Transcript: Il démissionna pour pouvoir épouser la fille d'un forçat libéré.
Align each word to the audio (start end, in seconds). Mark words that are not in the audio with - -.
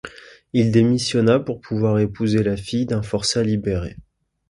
Il 0.53 0.71
démissionna 0.71 1.39
pour 1.39 1.61
pouvoir 1.61 1.99
épouser 1.99 2.41
la 2.41 2.57
fille 2.57 2.87
d'un 2.87 3.03
forçat 3.03 3.43
libéré. 3.43 3.97